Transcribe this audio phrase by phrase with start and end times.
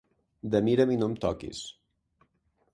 [0.55, 1.63] De mira'm i no em toquis.